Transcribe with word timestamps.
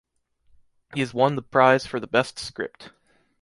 He 0.95 1.01
has 1.01 1.13
won 1.13 1.35
the 1.35 1.43
prize 1.43 1.85
for 1.85 1.99
the 1.99 2.07
best 2.07 2.39
script. 2.39 2.89